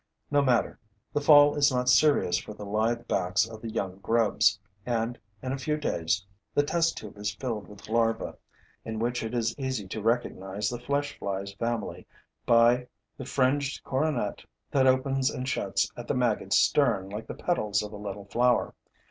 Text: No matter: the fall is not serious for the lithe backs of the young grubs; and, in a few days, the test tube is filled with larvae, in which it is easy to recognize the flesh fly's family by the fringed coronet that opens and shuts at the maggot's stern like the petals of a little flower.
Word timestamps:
No 0.31 0.41
matter: 0.41 0.79
the 1.13 1.21
fall 1.21 1.53
is 1.53 1.71
not 1.71 1.87
serious 1.87 2.39
for 2.39 2.55
the 2.55 2.65
lithe 2.65 3.07
backs 3.07 3.47
of 3.47 3.61
the 3.61 3.69
young 3.69 3.99
grubs; 3.99 4.59
and, 4.83 5.19
in 5.43 5.51
a 5.51 5.59
few 5.59 5.77
days, 5.77 6.25
the 6.55 6.63
test 6.63 6.97
tube 6.97 7.19
is 7.19 7.35
filled 7.35 7.67
with 7.67 7.87
larvae, 7.87 8.31
in 8.83 8.97
which 8.97 9.21
it 9.21 9.35
is 9.35 9.53
easy 9.59 9.87
to 9.89 10.01
recognize 10.01 10.69
the 10.71 10.79
flesh 10.79 11.19
fly's 11.19 11.53
family 11.53 12.07
by 12.47 12.87
the 13.15 13.25
fringed 13.25 13.83
coronet 13.83 14.43
that 14.71 14.87
opens 14.87 15.29
and 15.29 15.47
shuts 15.47 15.87
at 15.95 16.07
the 16.07 16.15
maggot's 16.15 16.57
stern 16.57 17.07
like 17.07 17.27
the 17.27 17.35
petals 17.35 17.83
of 17.83 17.93
a 17.93 17.95
little 17.95 18.25
flower. 18.25 18.73